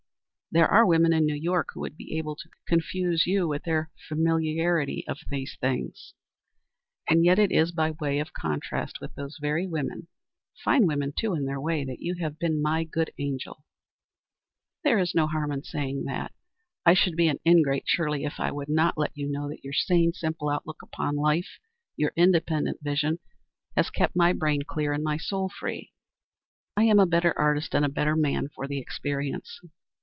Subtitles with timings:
[0.53, 3.89] There are women in New York who would be able to confuse you with their
[4.09, 6.13] familiarity with these things.
[7.09, 10.09] And yet it is by way of contrast with those very women
[10.61, 13.63] fine women, too, in their way that you have been my good angel.
[14.83, 16.33] There is no harm in saying that.
[16.85, 19.71] I should be an ingrate, surely, if I would not let you know that your
[19.71, 21.59] sane, simple outlook upon life,
[21.95, 23.19] your independent vision,
[23.77, 25.93] has kept my brain clear and my soul free.
[26.75, 29.61] I am a better artist and a better man for the experience.